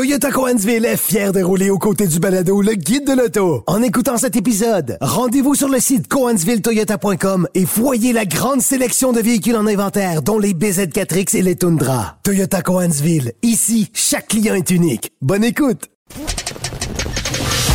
[0.00, 3.64] Toyota Coansville est fier de rouler aux côtés du balado Le Guide de l'auto.
[3.66, 9.20] En écoutant cet épisode, rendez-vous sur le site coansvilletoyota.com et voyez la grande sélection de
[9.20, 12.16] véhicules en inventaire, dont les BZ4X et les Tundra.
[12.22, 15.12] Toyota Coansville, ici, chaque client est unique.
[15.20, 15.90] Bonne écoute!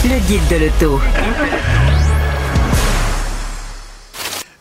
[0.04, 1.00] Le Guide de l'auto.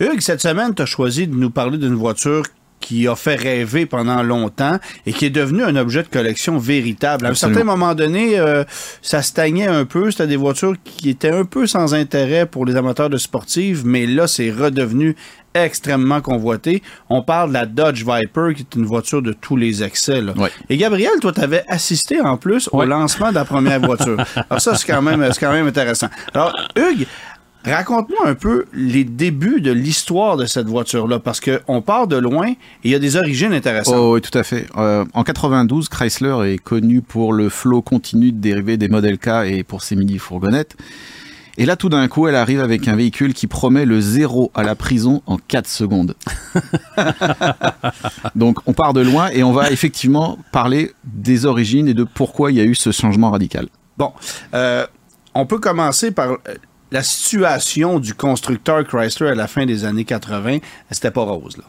[0.00, 2.42] Hugues, cette semaine, tu as choisi de nous parler d'une voiture
[2.84, 7.24] qui a fait rêver pendant longtemps et qui est devenue un objet de collection véritable.
[7.24, 8.62] À un certain moment donné, euh,
[9.00, 10.10] ça stagnait un peu.
[10.10, 14.04] C'était des voitures qui étaient un peu sans intérêt pour les amateurs de sportives, mais
[14.06, 15.16] là, c'est redevenu
[15.54, 16.82] extrêmement convoité.
[17.08, 20.20] On parle de la Dodge Viper, qui est une voiture de tous les excès.
[20.20, 20.34] là.
[20.68, 24.16] Et Gabriel, toi, tu avais assisté en plus au lancement de la première voiture.
[24.50, 26.08] Alors ça, c'est quand même, c'est quand même intéressant.
[26.34, 27.06] Alors, Hugues,
[27.64, 32.48] Raconte-moi un peu les débuts de l'histoire de cette voiture-là, parce qu'on part de loin
[32.48, 33.94] et il y a des origines intéressantes.
[33.96, 34.66] Oh oui, tout à fait.
[34.76, 39.28] Euh, en 92, Chrysler est connu pour le flot continu de dérivés des modèles K
[39.46, 40.76] et pour ses mini-fourgonnettes.
[41.56, 44.64] Et là, tout d'un coup, elle arrive avec un véhicule qui promet le zéro à
[44.64, 46.16] la prison en 4 secondes.
[48.34, 52.50] Donc, on part de loin et on va effectivement parler des origines et de pourquoi
[52.50, 53.68] il y a eu ce changement radical.
[53.96, 54.12] Bon,
[54.54, 54.84] euh,
[55.34, 56.36] on peut commencer par euh,
[56.94, 60.58] la situation du constructeur Chrysler à la fin des années 80.
[60.92, 61.64] C'était pas rose, là.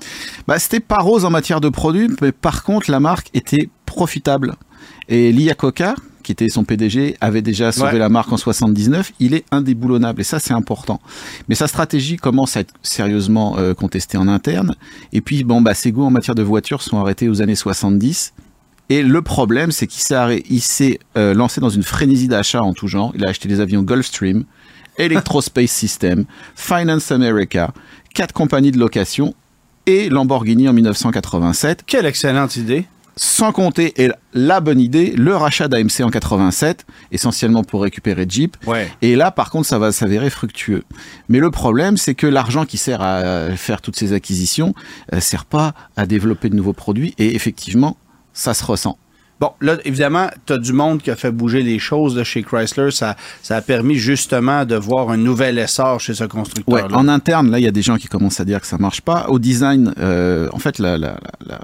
[0.48, 4.54] Bah, c'était pas rose en matière de produits, mais par contre, la marque était profitable.
[5.10, 8.00] Et Liakoka, qui était son PDG, avait déjà sauvé Ouais.
[8.00, 9.14] la marque en 79.
[9.20, 11.00] Il est indéboulonnable et ça, c'est important.
[11.50, 14.76] Mais sa stratégie commence à être sérieusement euh, contestée en interne.
[15.12, 18.34] Et puis, bon, bah, ses goûts en matière de voitures sont arrêtés aux années 70.
[18.90, 22.62] Et le problème, c'est qu'il s'est, arrêt- il s'est euh, lancé dans une frénésie d'achat
[22.62, 23.12] en tout genre.
[23.16, 24.44] Il a acheté des avions Gulfstream,
[24.98, 27.74] Electrospace System, Finance America,
[28.14, 29.34] quatre compagnies de location
[29.86, 32.86] et Lamborghini en 1987 Quelle excellente idée.
[33.18, 38.58] sans compter, et la bonne idée, le rachat d'AMC en 87, essentiellement pour récupérer Jeep.
[38.68, 38.92] Ouais.
[39.02, 40.84] Et là, par contre, ça va s'avérer fructueux.
[41.30, 44.74] Mais le problème, c'est que l'argent qui sert à faire toutes ces acquisitions
[45.14, 47.14] euh, sert pas à développer de nouveaux produits.
[47.18, 47.96] Et effectivement,
[48.34, 48.98] ça se ressent.
[49.40, 52.92] Bon, là, évidemment, tu as du monde qui a fait bouger les choses chez Chrysler.
[52.92, 56.98] Ça, ça a permis justement de voir un nouvel essor chez ce Ouais, constructeur-là.
[56.98, 59.02] en interne, là, il y a des gens qui commencent à dire que ça marche
[59.02, 59.26] pas.
[59.28, 61.60] Au design, euh, en fait, la, la, la,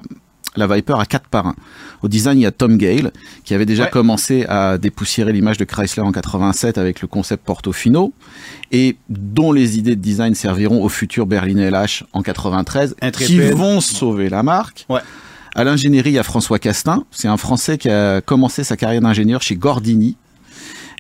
[0.58, 1.56] la Viper a quatre parrains.
[2.02, 3.12] Au design, il y a Tom Gale,
[3.46, 3.90] qui avait déjà Ouais.
[3.90, 8.12] commencé à dépoussiérer l'image de Chrysler en 87 avec le concept Portofino,
[8.74, 13.80] et dont les idées de design serviront au futur Berliner LH en 93, qui vont
[13.80, 14.86] sauver la marque.
[14.90, 15.00] Ouais.
[15.54, 17.04] À l'ingénierie, il y a François Castin.
[17.12, 20.16] C'est un Français qui a commencé sa carrière d'ingénieur chez Gordini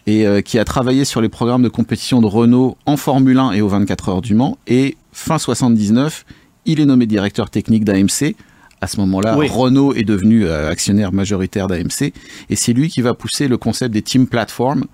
[0.07, 3.51] et euh, qui a travaillé sur les programmes de compétition de Renault en Formule 1
[3.53, 4.57] et aux 24 heures du Mans.
[4.67, 6.25] Et fin 79,
[6.65, 8.35] il est nommé directeur technique d'AMC.
[8.81, 9.47] À ce moment-là, Oui.
[9.47, 12.11] Renault est devenu euh, actionnaire majoritaire d'AMC
[12.49, 14.85] et c'est lui qui va pousser le concept des team platforms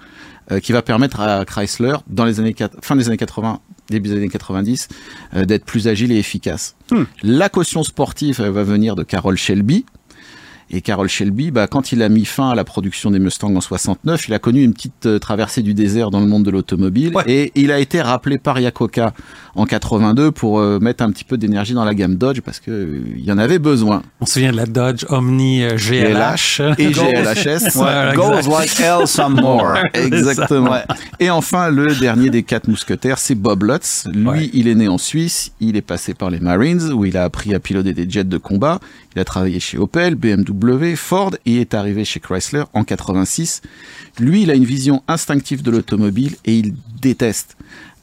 [0.51, 4.15] euh, qui va permettre à Chrysler, dans les années fin des années 80, début des
[4.15, 4.87] années 90,
[5.35, 6.75] euh, d'être plus agile et efficace.
[6.91, 7.03] Hmm.
[7.23, 9.85] La caution sportive elle va venir de Carroll Shelby.
[10.69, 13.61] Et Carroll Shelby, bah, quand il a mis fin à la production des Mustangs en
[13.61, 17.16] 69, il a connu une petite euh, traversée du désert dans le monde de l'automobile.
[17.16, 17.23] Ouais.
[17.28, 19.13] Et il a été rappelé par Yakoka
[19.57, 22.69] en 82 pour euh, mettre un petit peu d'énergie dans la gamme Dodge parce que
[22.69, 24.03] euh, il y en avait besoin.
[24.22, 26.61] On se souvient de la Dodge Omni euh, GLH.
[26.77, 27.73] Et GLHS.
[28.16, 29.77] Goes like hell some more.
[29.94, 30.72] Exactement.
[30.72, 30.83] Ouais.
[31.19, 34.07] Et enfin, le dernier des quatre mousquetaires, c'est Bob Lutz.
[34.13, 37.23] Lui, il est né en Suisse, il est passé par les Marines, où il a
[37.23, 38.79] appris à piloter des jets de combat.
[39.16, 40.53] Il a travaillé chez Opel, BMW,
[40.95, 43.62] Ford y est arrivé chez Chrysler en 86.
[44.19, 47.57] Lui, il a une vision instinctive de l'automobile et il déteste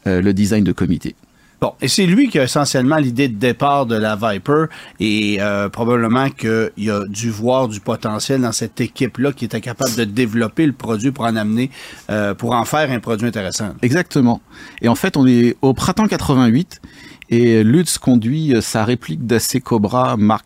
[0.06, 1.14] euh, le design de comité.
[1.60, 4.66] Bon, et c'est lui qui a essentiellement l'idée de départ de la Viper
[5.00, 9.94] et euh, probablement qu'il a dû voir du potentiel dans cette équipe-là qui était capable
[9.94, 11.70] de développer le produit pour en amener,
[12.10, 13.70] euh, pour en faire un produit intéressant.
[13.80, 14.42] Exactement.
[14.82, 16.82] Et en fait, on est au printemps 88
[17.30, 20.44] et Lutz conduit sa réplique d'AC Cobra marque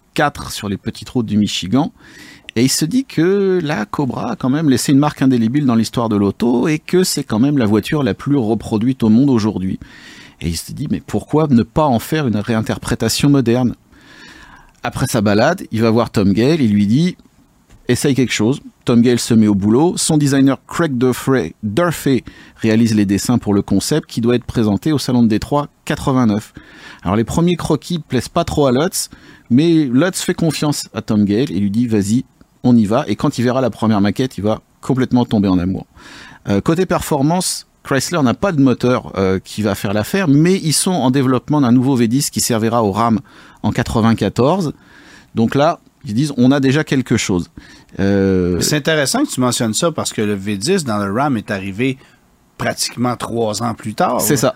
[0.50, 1.92] sur les petites routes du Michigan.
[2.56, 5.76] Et il se dit que la Cobra a quand même laissé une marque indélébile dans
[5.76, 9.30] l'histoire de l'auto et que c'est quand même la voiture la plus reproduite au monde
[9.30, 9.78] aujourd'hui.
[10.40, 13.76] Et il se dit, mais pourquoi ne pas en faire une réinterprétation moderne?
[14.82, 17.16] Après sa balade, il va voir Tom Gale, il lui dit,
[17.86, 18.60] essaye quelque chose.
[18.84, 19.96] Tom Gale se met au boulot.
[19.96, 22.24] Son designer Craig Durfee,
[22.56, 26.52] réalise les dessins pour le concept qui doit être présenté au Salon de Détroit 89.
[27.02, 29.08] Alors les premiers croquis plaisent pas trop à Lutz,
[29.50, 32.24] mais Lutz fait confiance à Tom Gale et lui dit vas-y,
[32.62, 33.04] on y va.
[33.08, 35.86] Et quand il verra la première maquette, il va complètement tomber en amour.
[36.48, 40.74] Euh, côté performance, Chrysler n'a pas de moteur euh, qui va faire l'affaire, mais ils
[40.74, 43.20] sont en développement d'un nouveau V10 qui servira au RAM
[43.62, 44.74] en 94.
[45.34, 47.50] Donc là, ils disent on a déjà quelque chose.
[47.98, 51.50] Euh, c'est intéressant que tu mentionnes ça parce que le V10 dans le RAM est
[51.50, 51.96] arrivé
[52.58, 54.20] pratiquement trois ans plus tard.
[54.20, 54.54] C'est ça.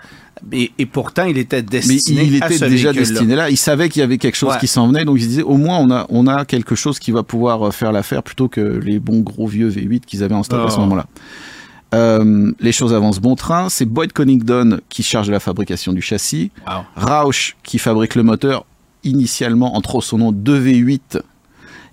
[0.50, 3.48] Et, pourtant, il était destiné Mais il était déjà destiné là.
[3.48, 5.56] Il savait qu'il y avait quelque chose qui s'en venait, donc il se disait au
[5.56, 8.60] moins on a, on a quelque chose qui va pouvoir euh, faire l'affaire plutôt que
[8.60, 10.80] les bons gros vieux V8 qu'ils avaient en stock à ce oh.
[10.80, 11.06] moment-là.
[11.94, 13.68] Euh, les choses avancent bon train.
[13.68, 16.50] C'est Boyd Connington qui charge de la fabrication du châssis.
[16.96, 18.64] Rausch qui fabrique le moteur
[19.04, 21.20] initialement en trop son nom 2V8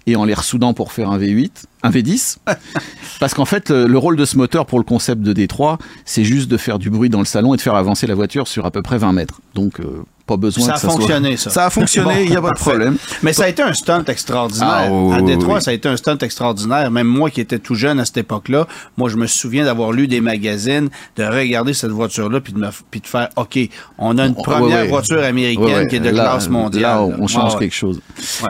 [0.07, 2.37] et en les ressoudant pour faire un V8, un V10.
[3.19, 6.49] Parce qu'en fait, le, rôle de ce moteur pour le concept de D3, c'est juste
[6.49, 8.71] de faire du bruit dans le salon et de faire avancer la voiture sur à
[8.71, 9.41] peu près 20 mètres.
[9.55, 11.49] Donc, euh, pas besoin ça a fonctionné, ça.
[11.49, 12.97] Ça a fonctionné, il n'y a pas de problème.
[13.23, 14.91] Mais ça a été un stunt extraordinaire.
[15.11, 16.91] Ah, à Détroit, ça a été un stunt extraordinaire.
[16.91, 20.07] Même moi qui étais tout jeune à cette époque-là, moi, je me souviens d'avoir lu
[20.07, 23.57] des magazines, de regarder cette voiture-là, puis de, me, puis de faire, OK,
[23.97, 27.09] on a une première voiture américaine qui est de classe mondiale.
[27.09, 27.99] Là, on change quelque chose.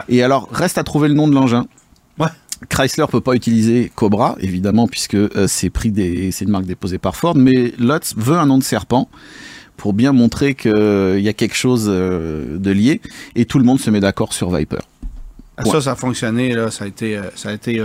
[0.08, 1.66] Et alors, reste à trouver le nom de l'engin.
[2.68, 6.98] Chrysler peut pas utiliser Cobra, évidemment, puisque euh, c'est pris des, c'est une marque déposée
[6.98, 9.08] par Ford, mais Lutz veut un nom de serpent
[9.76, 13.00] pour bien montrer qu'il y a quelque chose euh, de lié,
[13.34, 14.80] et tout le monde se met d'accord sur Viper.
[15.60, 17.80] Ah, ça, ça a fonctionné, là, ça a été, euh, ça a été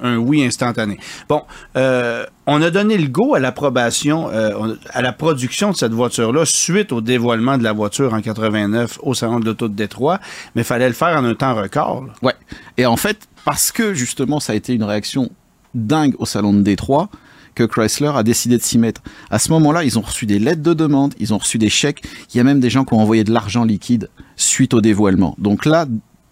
[0.00, 0.98] un, oui instantané.
[1.28, 1.42] Bon,
[1.74, 7.00] on a donné le go à l'approbation, à la production de cette voiture-là suite au
[7.00, 10.20] dévoilement de la voiture en 89 au Salon de l'Auto de Détroit,
[10.54, 12.06] mais il fallait le faire en un temps record.
[12.22, 12.34] Ouais.
[12.76, 15.30] Et en fait, parce que justement ça a été une réaction
[15.74, 17.08] dingue au salon de Détroit
[17.54, 19.02] que Chrysler a décidé de s'y mettre.
[19.30, 22.04] À ce moment-là, ils ont reçu des lettres de demande, ils ont reçu des chèques.
[22.32, 25.34] Il y a même des gens qui ont envoyé de l'argent liquide suite au dévoilement.
[25.38, 25.86] Donc là,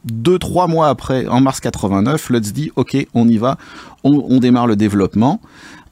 [0.07, 3.59] deux, trois mois après, en mars 89, Lutz dit OK, on y va,
[4.05, 5.41] on, démarre le développement.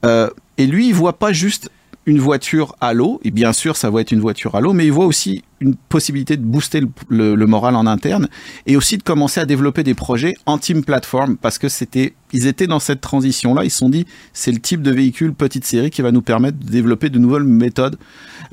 [0.05, 1.69] Euh, et lui, il voit pas juste
[2.05, 4.85] une voiture à l'eau, et bien sûr ça va être une voiture à l'eau, mais
[4.85, 8.27] il voit aussi une possibilité de booster le, moral en interne
[8.67, 12.45] et aussi de commencer à développer des projets en team platform parce que c'était, ils
[12.45, 15.65] étaient dans cette transition là, ils se sont dit c'est le type de véhicule petite
[15.65, 17.97] série qui va nous permettre de développer de nouvelles méthodes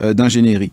[0.01, 0.73] euh, d'ingénierie.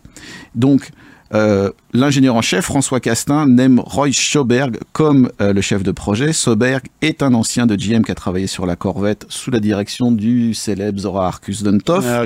[0.54, 0.90] Donc
[1.32, 6.32] euh, l'ingénieur en chef, François Castin, n'aime Roy Schoberg comme euh, le chef de projet.
[6.32, 10.10] Soberg est un ancien de GM qui a travaillé sur la Corvette sous la direction
[10.10, 12.24] du célèbre Zora Arcus Duntov ah,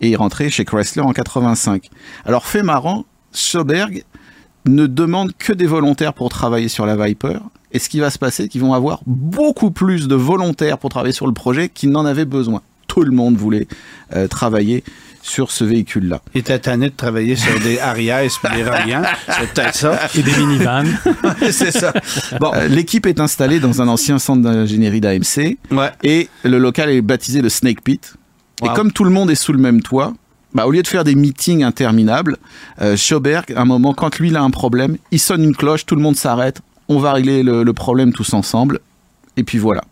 [0.00, 1.88] et est rentré chez Chrysler en 85.
[2.24, 4.04] Alors, fait marrant, Schoberg
[4.66, 7.38] ne demande que des volontaires pour travailler sur la Viper.
[7.72, 10.90] Et ce qui va se passer, c'est qu'ils vont avoir beaucoup plus de volontaires pour
[10.90, 12.62] travailler sur le projet qu'ils n'en avaient besoin.
[12.88, 13.68] Tout le monde voulait
[14.14, 14.82] euh, travailler
[15.22, 16.22] sur ce véhicule-là.
[16.34, 19.98] Il était tanné de travailler sur des Arias et des Rayans, c'est peut-être ça.
[20.16, 20.84] Et des minivans.
[21.50, 21.92] c'est ça.
[22.40, 25.90] Bon, euh, l'équipe est installée dans un ancien centre d'ingénierie d'AMC ouais.
[26.02, 28.14] et le local est baptisé le Snake Pit.
[28.62, 30.12] Et comme tout le monde est sous le même toit,
[30.52, 32.36] bah, au lieu de faire des meetings interminables,
[32.82, 35.86] euh, Schauberg, à un moment, quand lui il a un problème, il sonne une cloche,
[35.86, 38.80] tout le monde s'arrête, on va régler le, le problème tous ensemble.
[39.36, 39.82] Et puis voilà.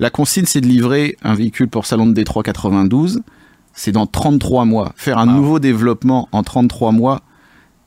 [0.00, 3.20] La consigne, c'est de livrer un véhicule pour Salon de Détroit 92
[3.78, 4.92] c'est dans 33 mois.
[4.96, 7.20] Faire un nouveau développement en 33 mois,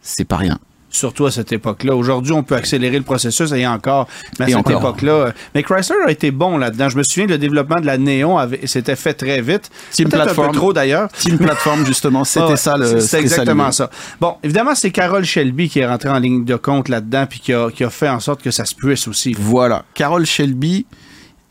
[0.01, 0.57] c'est pas rien
[0.91, 1.95] surtout à cette époque-là.
[1.95, 4.07] Aujourd'hui, on peut accélérer le processus, et encore,
[4.39, 5.11] mais à cette époque-là.
[5.11, 6.89] Euh, mais Chrysler a été bon là-dedans.
[6.89, 9.69] Je me souviens, le développement de la Néon s'était fait très vite.
[9.91, 10.49] Team Platform.
[10.49, 11.09] Un peu trop d'ailleurs.
[11.13, 12.99] Team Platform, justement, c'était ça le.
[12.99, 13.89] C'est exactement ça,
[14.19, 17.53] Bon, évidemment, c'est Carol Shelby qui est rentrée en ligne de compte là-dedans, puis qui
[17.53, 19.33] a, qui a fait en sorte que ça se puisse aussi.
[19.39, 19.85] Voilà.
[19.93, 20.85] Carol Shelby,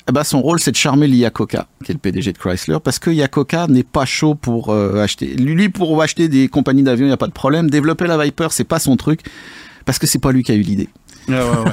[0.08, 2.98] eh ben, son rôle, c'est de charmer l'Iacoca, qui est le PDG de Chrysler, parce
[2.98, 5.26] que Yakoka n'est pas chaud pour euh, acheter.
[5.26, 7.70] Lui, pour acheter des compagnies d'avions, il n'y a pas de problème.
[7.70, 9.20] Développer la Viper, c'est pas son truc,
[9.84, 10.88] parce que c'est pas lui qui a eu l'idée.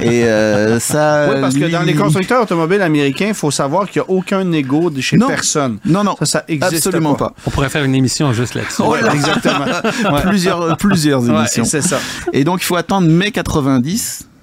[0.02, 1.28] Et euh, ça.
[1.34, 4.44] Oui, parce que dans les constructeurs automobiles américains, il faut savoir qu'il n'y a aucun
[4.44, 5.80] négo de chez personne.
[5.86, 6.16] Non, non.
[6.20, 7.34] Ça, ça existe absolument pas.
[7.46, 8.84] On pourrait faire une émission juste là-dessus.
[9.14, 10.22] exactement.
[10.28, 11.66] Plusieurs, plusieurs émissions.
[11.66, 12.00] c'est ça.
[12.34, 14.37] Et donc, il faut attendre mai 90 euh,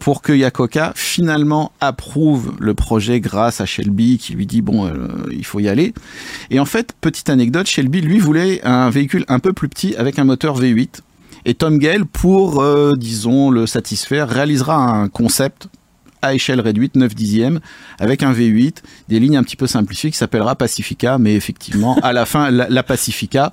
[0.00, 5.08] pour que Yakoka finalement approuve le projet grâce à Shelby qui lui dit bon euh,
[5.30, 5.94] il faut y aller.
[6.50, 10.18] Et en fait, petite anecdote, Shelby lui voulait un véhicule un peu plus petit avec
[10.18, 11.00] un moteur V8.
[11.44, 15.68] Et Tom Gale, pour, euh, disons, le satisfaire, réalisera un concept
[16.20, 17.60] à échelle réduite, 9 dixièmes,
[18.00, 18.78] avec un V8,
[19.08, 22.82] des lignes un petit peu simplifiées qui s'appellera Pacifica, mais effectivement, à la fin, la,
[22.82, 23.52] Pacifica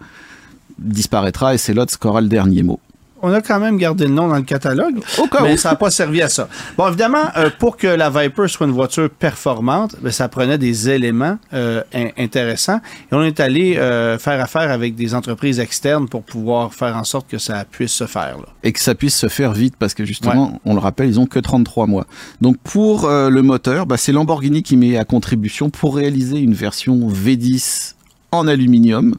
[0.79, 2.79] disparaîtra et c'est l'autre qui aura le dernier mot
[3.23, 4.99] on a quand même gardé le nom dans le catalogue,
[5.41, 6.49] mais ça n'a pas servi à ça.
[6.77, 10.89] Bon, évidemment, euh, pour que la Viper soit une voiture performante, ben, ça prenait des
[10.89, 11.81] éléments euh,
[12.17, 12.81] intéressants.
[13.11, 17.05] Et on est allé euh, faire affaire avec des entreprises externes pour pouvoir faire en
[17.05, 18.35] sorte que ça puisse se faire.
[18.61, 21.25] Et que ça puisse se faire vite, parce que justement, on le rappelle, ils ont
[21.25, 22.05] que 33 mois.
[22.41, 27.07] Donc pour le moteur, bah, c'est Lamborghini qui met à contribution pour réaliser une version
[27.07, 27.93] V10
[28.31, 29.15] en aluminium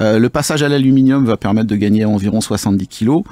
[0.00, 3.22] Euh, le passage à l'aluminium va permettre de gagner environ 70 kg.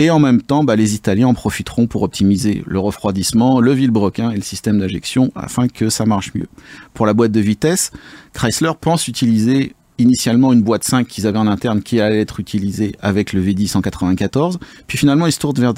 [0.00, 4.30] Et en même temps, bah, les Italiens en profiteront pour optimiser le refroidissement, le vilebrequin
[4.30, 6.46] et le système d'injection afin que ça marche mieux.
[6.94, 7.90] Pour la boîte de vitesse,
[8.32, 12.94] Chrysler pense utiliser initialement une boîte 5 qu'ils avaient en interne qui allait être utilisée
[13.00, 14.60] avec le V10 194.
[14.86, 15.74] Puis finalement, ils se tournent vers,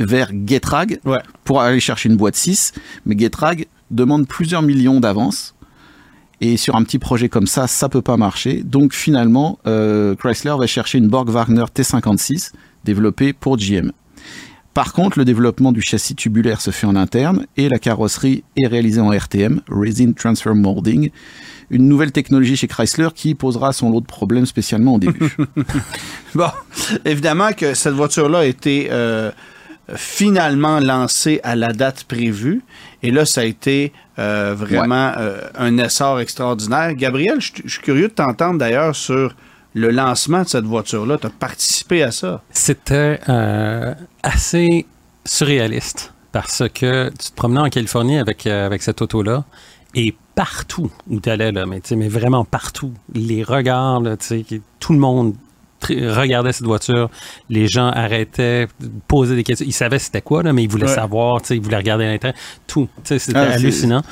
[0.00, 1.18] vers Getrag Ouais.
[1.44, 2.72] pour aller chercher une boîte 6.
[3.06, 5.54] Mais Getrag demande plusieurs millions d'avance.
[6.46, 8.62] Et sur un petit projet comme ça, ça peut pas marcher.
[8.62, 12.52] Donc finalement, euh, Chrysler va chercher une Borg Wagner T56
[12.84, 13.92] développée pour GM.
[14.74, 18.66] Par contre, le développement du châssis tubulaire se fait en interne et la carrosserie est
[18.66, 21.08] réalisée en RTM, Resin Transfer Molding,
[21.70, 25.34] une nouvelle technologie chez Chrysler qui posera son lot de problèmes spécialement au début.
[26.34, 26.50] Bon,
[27.06, 29.30] évidemment que cette voiture-là a été euh,
[29.96, 32.62] finalement lancée à la date prévue.
[33.02, 36.94] Et là, ça a été euh, vraiment euh, un essor extraordinaire.
[36.94, 39.34] Gabriel, je je suis curieux de t'entendre d'ailleurs sur
[39.74, 41.18] le lancement de cette voiture-là.
[41.18, 42.42] Tu as participé à ça?
[42.50, 44.86] C'était euh, assez
[45.24, 49.44] surréaliste parce que tu te promenais en Californie avec, euh, avec cette auto-là
[49.94, 54.16] et partout où tu allais, là, mais, tu sais, mais vraiment partout, les regards, là,
[54.16, 55.34] tu sais, qui- tout le monde
[55.88, 57.10] regardait cette voiture,
[57.50, 58.66] les gens arrêtaient
[59.08, 59.66] poser des questions.
[59.68, 60.94] Ils savaient c'était quoi, là, mais ils voulaient Ouais.
[60.94, 62.38] savoir, ils voulaient regarder à l'intérieur.
[62.66, 62.88] Tout.
[63.04, 64.02] C'était Ah, hallucinant.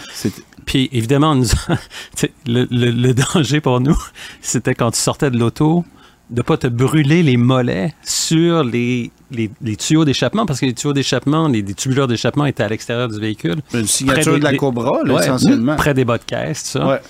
[0.66, 1.46] Puis évidemment, nous,
[2.46, 3.98] le- le danger pour nous,
[4.40, 5.84] c'était quand tu sortais de l'auto,
[6.32, 10.72] de pas te brûler les mollets sur les, les, les tuyaux d'échappement, parce que les
[10.74, 13.56] tuyaux d'échappement, les, les tubuleurs d'échappement étaient à l'extérieur du véhicule.
[13.74, 15.76] Une signature des- de la Cobra, là, Ouais, essentiellement.
[15.76, 16.86] Près des bas de caisse, tout ça.
[16.86, 17.00] Ouais.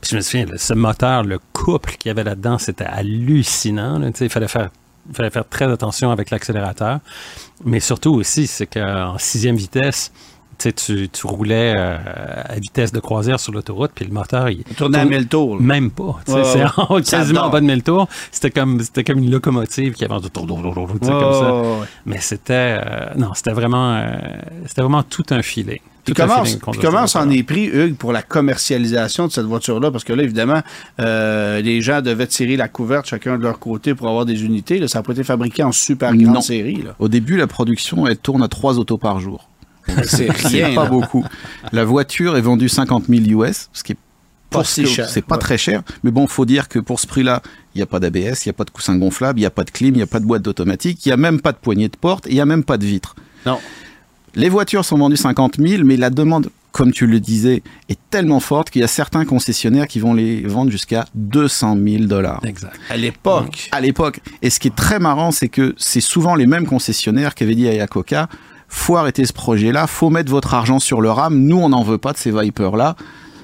[0.00, 3.98] Puis je me souviens, ce moteur, le couple qu'il y avait là-dedans, c'était hallucinant.
[3.98, 4.08] là.
[4.18, 4.70] Il fallait faire,
[5.10, 7.00] il fallait faire très attention avec l'accélérateur.
[7.66, 10.10] Mais surtout aussi, c'est qu'en sixième vitesse,
[10.68, 11.96] tu, roulais euh,
[12.44, 15.56] à vitesse de croisière sur l'autoroute, puis le moteur, il Tourner à tourne 1000 tours.
[15.56, 15.62] là.
[15.62, 16.20] Même pas.
[16.26, 16.64] c'est
[17.10, 18.08] quasiment en bas de 1000 tours.
[18.30, 20.04] C'était comme, c'était comme une locomotive qui
[21.20, 21.54] comme ça.
[21.54, 21.86] Ouais, ouais.
[22.06, 24.16] Mais c'était, euh, non, c'était vraiment, euh,
[24.66, 25.80] c'était vraiment tout un filet.
[26.04, 26.42] Puis comment,
[26.80, 29.90] comment s'en le est pris, Hugues, pour la commercialisation de cette voiture-là?
[29.90, 30.62] Parce que là, évidemment,
[30.98, 34.78] euh, les gens devaient tirer la couverte chacun de leur côté pour avoir des unités.
[34.78, 36.40] Là, ça n'a pas été fabriqué en super grande Non.
[36.40, 36.82] série.
[36.82, 36.94] Là.
[36.98, 39.49] Au début, la production, elle tourne à 3 autos par jour.
[40.04, 40.74] C'est rien.
[40.74, 41.24] pas beaucoup.
[41.72, 43.96] La voiture est vendue 50 000 US, ce qui est
[44.50, 45.08] Pas si cher.
[45.08, 45.40] C'est pas Ouais.
[45.40, 45.82] très cher.
[46.02, 47.40] Mais bon, faut dire que pour ce prix-là,
[47.74, 49.50] il n'y a pas d'ABS, il n'y a pas de coussin gonflable, il n'y a
[49.50, 51.52] pas de clim, il n'y a pas de boîte d'automatique, il n'y a même pas
[51.52, 53.14] de poignée de porte, il n'y a même pas de vitre.
[53.46, 53.58] Non.
[54.34, 58.38] Les voitures sont vendues 50 000, mais la demande, comme tu le disais, est tellement
[58.40, 62.40] forte qu'il y a certains concessionnaires qui vont les vendre jusqu'à 200 000 dollars.
[62.44, 62.74] Exact.
[62.90, 63.68] À l'époque.
[63.72, 64.20] À l'époque.
[64.42, 67.54] Et ce qui est très marrant, c'est que c'est souvent les mêmes concessionnaires qui avaient
[67.56, 68.28] dit à Yakoka,
[68.70, 71.98] faut arrêter ce projet-là, faut mettre votre argent sur le RAM, nous on n'en veut
[71.98, 72.96] pas de ces Vipers-là,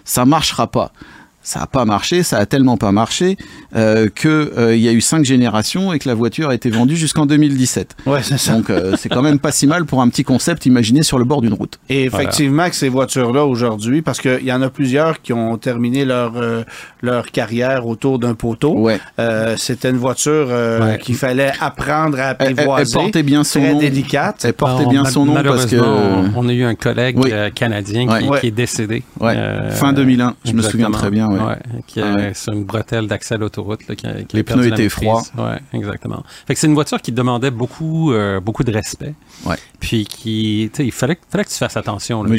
[0.05, 0.93] ça marchera pas.
[1.49, 3.37] Ça n'a pas marché, ça a tellement pas marché
[3.77, 6.71] euh, que euh, il y a eu cinq générations et que la voiture a été
[6.71, 7.95] vendue jusqu'en 2017.
[8.05, 8.55] Ouais, c'est ça.
[8.55, 11.25] Donc euh, c'est quand même pas si mal pour un petit concept imaginé sur le
[11.25, 11.79] bord d'une route.
[11.89, 16.05] Et effectivement, que ces voitures-là aujourd'hui, parce qu'il y en a plusieurs qui ont terminé
[16.05, 16.65] leur, euh,
[17.01, 18.73] leur carrière autour d'un poteau.
[18.81, 18.99] Ouais.
[19.21, 20.99] Euh, C'était une voiture euh, Ouais.
[20.99, 22.93] qu'il fallait apprendre à Elle, elle- elle apprivoiser.
[22.95, 23.79] portait bien son très nom.
[23.79, 24.45] délicate.
[24.45, 27.31] Elle portait bien son nom parce que malheureusement, on a eu un collègue Oui.
[27.55, 28.23] canadien Ouais.
[28.23, 28.41] qui, Ouais.
[28.41, 29.05] qui est décédé.
[29.21, 29.35] Ouais.
[29.37, 31.29] Euh, fin 2001, je me souviens très bien.
[31.39, 31.45] Ouais.
[31.47, 32.35] Ouais, qui est ouais.
[32.35, 33.87] sur une bretelle d'accès à l'autoroute.
[33.89, 35.23] là, qui a- qui a Les pneus étaient froids.
[35.37, 36.23] Ouais, exactement.
[36.47, 39.15] Fait que c'est une voiture qui demandait beaucoup, euh, beaucoup de respect.
[39.45, 39.57] Ouais.
[39.81, 42.23] Puis qui, il fallait, fallait que tu fasses attention.
[42.23, 42.31] là.
[42.31, 42.39] Mais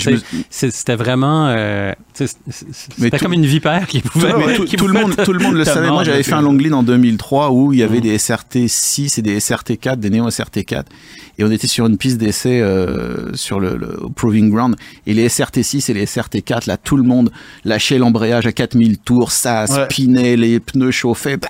[0.50, 4.34] C'était vraiment, euh, c'était tout- comme une vipère qui pouvait.
[4.34, 5.90] Mais tout, qui tout le monde, tout le monde le savait.
[5.90, 8.02] Moi, j'avais fait un long en 2003 où il y avait Mhm.
[8.04, 10.92] des SRT 6 et des SRT 4, des Neo SRT 4.
[11.40, 14.76] Et on était sur une piste d'essai euh, sur le, le Proving Ground.
[15.06, 17.32] Et les SRT 6 et les SRT 4, là, tout le monde
[17.64, 19.86] lâchait l'embrayage à 4000 tours, ça Ouais.
[19.86, 21.36] spinait, les pneus chauffaient.
[21.36, 21.50] Bah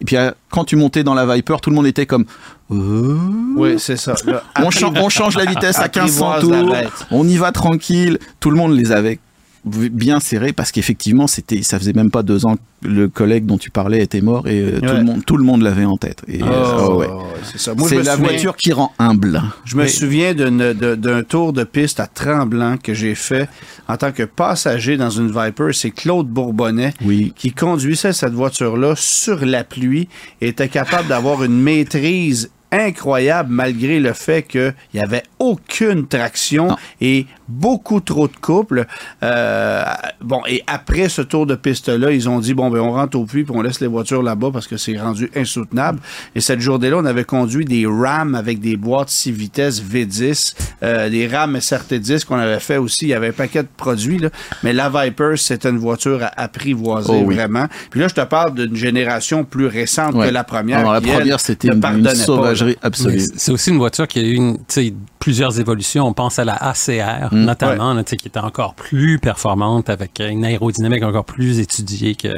[0.00, 2.24] et puis euh, quand tu montais dans la Viper, tout le monde était comme.
[2.70, 3.16] Euh,
[3.56, 4.14] Oui, c'est ça.
[4.62, 8.18] On, cha- on change la vitesse à 1500 Apprivoise la tours, on y va tranquille.
[8.40, 9.18] Tout le monde les avait
[9.66, 13.58] bien serrés parce qu'effectivement, c'était, ça faisait même pas deux ans que le collègue dont
[13.58, 16.22] tu parlais était mort et euh, tout le monde, tout le monde l'avait en tête.
[16.28, 17.06] Et, Oh, euh, oh, ouais.
[17.42, 19.42] c'est la souviens- voiture qui rend humble.
[19.64, 23.48] Je me Mais- souviens d'un tour de piste à Tremblant que j'ai fait
[23.88, 25.70] en tant que passager dans une Viper.
[25.72, 27.32] C'est Claude Bourbonnais Oui.
[27.34, 30.08] qui conduisait cette voiture-là sur la pluie
[30.40, 36.68] et était capable d'avoir une maîtrise incroyable malgré le fait qu'il n'y avait aucune traction
[36.68, 36.76] Non.
[37.00, 38.86] et beaucoup trop de couples.
[39.22, 39.84] Euh,
[40.20, 43.24] bon, et après ce tour de piste-là, ils ont dit, bon, ben, on rentre au
[43.24, 46.00] puits puis on laisse les voitures là-bas parce que c'est rendu insoutenable.
[46.34, 51.08] Et cette journée-là, on avait conduit des Ram avec des boîtes 6 vitesses V10, euh,
[51.08, 53.06] des Ram SRT10 qu'on avait fait aussi.
[53.06, 54.28] Il y avait un paquet de produits, là.
[54.62, 57.34] Mais la Viper, c'était une voiture à apprivoiser, Oh oui.
[57.34, 57.66] vraiment.
[57.90, 60.28] Puis là, je te parle d'une génération plus récente Ouais.
[60.28, 60.78] que la première.
[60.78, 63.20] Alors, la première, c'était ne une, sauvagerie absolue.
[63.20, 64.94] c'est- C'est aussi une voiture qui a eu une, tu sais,
[65.26, 66.06] plusieurs évolutions.
[66.06, 67.44] On pense à la ACR, Mm.
[67.46, 72.28] notamment, là, qui était encore plus performante avec une aérodynamique encore plus étudiée que,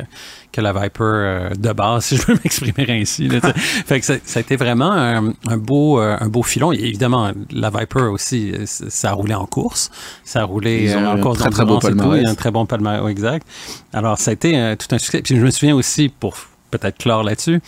[0.53, 3.29] que la Viper euh, de base, si je peux m'exprimer ainsi.
[3.29, 3.41] là,
[3.87, 6.73] fait que ça, ça a été vraiment un, un beau, euh, un beau filon.
[6.73, 9.91] Et évidemment, la Viper aussi, euh, ça a roulé en course.
[10.25, 11.89] Ça a roulé euh, en course très, très beau tout.
[11.89, 13.47] un très bon palmarès, ouais, exact.
[13.93, 15.21] Alors, ça a été tout un succès.
[15.21, 16.37] Puis je me souviens aussi, pour
[16.71, 17.61] peut-être clore là-dessus,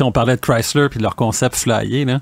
[0.00, 2.20] on parlait de Chrysler puis de leur concept flyé, là.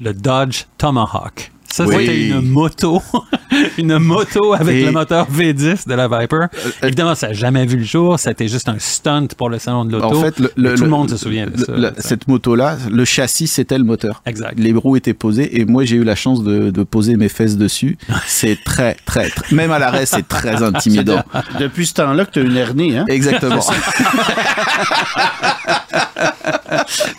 [0.00, 1.51] le Dodge Tomahawk.
[1.72, 1.94] Ça, Oui.
[2.00, 3.00] c'était une moto,
[3.78, 6.36] une moto avec Et- le moteur V10 de la Viper.
[6.54, 8.18] euh, Évidemment, ça n'a jamais vu le jour.
[8.18, 10.18] C'était juste un stunt pour le salon de l'auto.
[10.18, 11.92] En fait, le, Mais le- tout le le- monde se souvient de le- ça.
[11.98, 14.22] cette moto-là, le châssis, c'était le moteur.
[14.26, 14.52] Exact.
[14.58, 17.56] Les roues étaient posées et moi j'ai eu la chance de, de poser mes fesses
[17.56, 17.96] dessus.
[18.26, 21.22] C'est très, très, très, même à l'arrêt, c'est très intimidant.
[21.58, 23.06] Depuis ce temps-là que tu as une hernie, hein?
[23.08, 23.60] Exactement.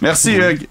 [0.02, 0.68] Merci, Hugues.